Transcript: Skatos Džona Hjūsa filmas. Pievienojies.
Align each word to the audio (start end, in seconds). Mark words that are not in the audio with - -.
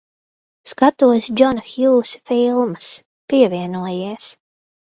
Skatos 0.71 1.27
Džona 1.41 1.65
Hjūsa 1.73 2.23
filmas. 2.33 2.89
Pievienojies. 3.35 4.35